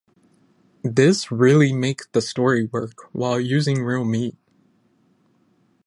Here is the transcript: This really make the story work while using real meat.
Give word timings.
This 0.83 1.29
really 1.31 1.71
make 1.71 2.11
the 2.11 2.23
story 2.23 2.65
work 2.65 3.13
while 3.13 3.39
using 3.39 3.83
real 3.83 4.03
meat. 4.03 4.35